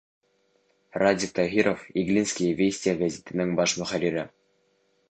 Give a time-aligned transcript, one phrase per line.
[1.03, 4.27] Радик Таһиров, «Иглинские вести» гәзитенең баш мөхәррире: